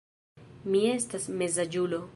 [0.75, 2.07] Mi estas mezaĝulo.